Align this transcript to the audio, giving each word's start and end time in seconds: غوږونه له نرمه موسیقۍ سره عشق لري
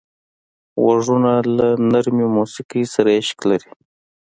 غوږونه 0.83 1.31
له 1.57 1.67
نرمه 1.91 2.25
موسیقۍ 2.35 2.83
سره 2.93 3.09
عشق 3.19 3.39
لري 3.49 3.71